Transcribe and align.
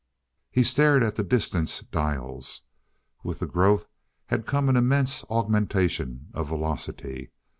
He 0.49 0.63
stared 0.63 1.03
at 1.03 1.15
the 1.15 1.21
distance 1.23 1.81
dials. 1.81 2.63
With 3.23 3.37
the 3.37 3.45
growth 3.45 3.85
had 4.29 4.47
come 4.47 4.67
an 4.67 4.75
immense 4.75 5.23
augmentation 5.29 6.29
of 6.33 6.47
velocity. 6.47 7.29